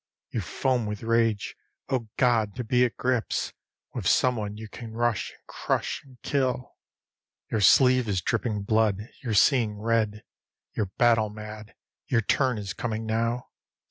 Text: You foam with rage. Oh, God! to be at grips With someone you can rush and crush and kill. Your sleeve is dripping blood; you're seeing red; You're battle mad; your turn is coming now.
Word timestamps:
You 0.31 0.41
foam 0.41 0.87
with 0.87 1.03
rage. 1.03 1.55
Oh, 1.87 2.07
God! 2.17 2.55
to 2.55 2.63
be 2.63 2.83
at 2.85 2.97
grips 2.97 3.53
With 3.93 4.07
someone 4.07 4.57
you 4.57 4.67
can 4.67 4.93
rush 4.93 5.29
and 5.31 5.45
crush 5.45 6.01
and 6.03 6.19
kill. 6.23 6.73
Your 7.51 7.61
sleeve 7.61 8.07
is 8.09 8.19
dripping 8.19 8.63
blood; 8.63 9.09
you're 9.21 9.35
seeing 9.35 9.77
red; 9.77 10.23
You're 10.75 10.87
battle 10.97 11.29
mad; 11.29 11.75
your 12.07 12.21
turn 12.21 12.57
is 12.57 12.73
coming 12.73 13.05
now. 13.05 13.49